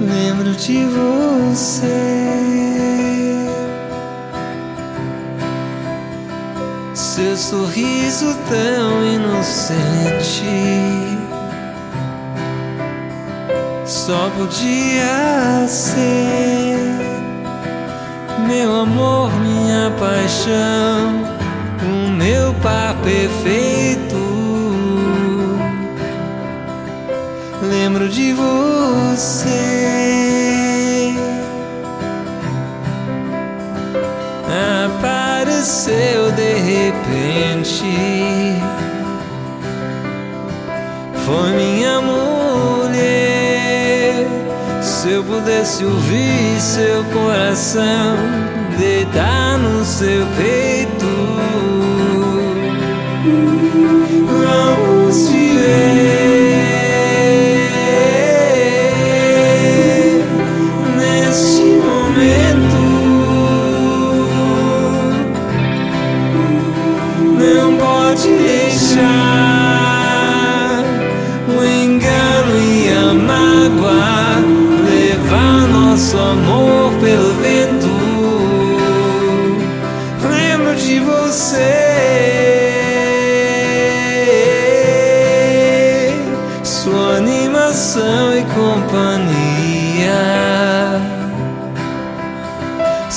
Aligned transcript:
Lembro 0.00 0.52
de 0.52 0.84
você. 0.84 2.26
Seu 6.94 7.36
sorriso 7.36 8.36
tão 8.48 9.04
inocente 9.04 10.44
só 13.86 14.30
podia 14.36 15.66
ser 15.66 16.78
meu 18.46 18.82
amor, 18.82 19.32
minha 19.40 19.90
paixão, 20.46 21.24
o 21.82 22.10
meu 22.12 22.54
par 22.62 22.94
perfeito. 23.02 24.14
Lembro 27.62 28.08
de 28.08 28.32
você. 28.32 29.56
Apareceu 34.86 36.30
de 36.32 36.54
repente. 36.54 37.84
Foi 41.24 41.50
minha 41.52 42.00
mulher. 42.00 42.96
Se 44.80 45.10
eu 45.10 45.24
pudesse 45.24 45.84
ouvir 45.84 46.60
seu 46.60 47.04
coração 47.06 48.16
deitar 48.78 49.45
soup. 49.86 50.75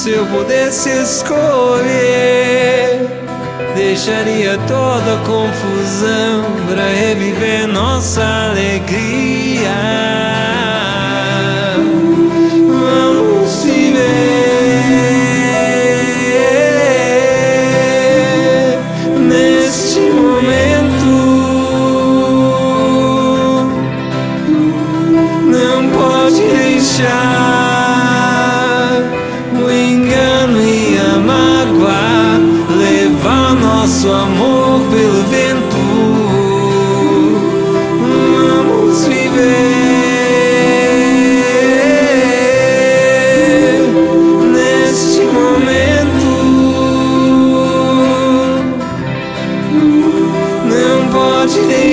Se 0.00 0.12
eu 0.12 0.24
pudesse 0.24 0.88
escolher, 0.88 1.86
deixaria 3.76 4.56
toda 4.66 5.18
confusão 5.26 6.42
pra 6.66 6.86
reviver 6.88 7.68
nossa 7.68 8.22
alegria. 8.48 10.19